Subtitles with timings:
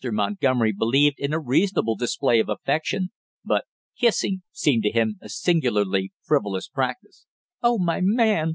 [0.09, 3.11] Montgomery believed in a reasonable display of affection,
[3.45, 3.65] but
[3.99, 7.27] kissing seemed to him a singularly frivolous practice.
[7.61, 8.49] "Oh, my man!"